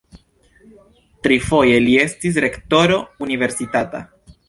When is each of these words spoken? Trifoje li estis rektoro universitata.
Trifoje 1.27 1.77
li 1.85 1.95
estis 2.07 2.43
rektoro 2.49 3.01
universitata. 3.29 4.07